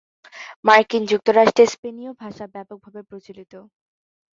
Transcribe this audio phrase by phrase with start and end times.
[0.65, 3.53] মার্কিন যুক্তরাষ্ট্রে স্পেনীয় ভাষা ব্যাপকভাবে প্রচলিত।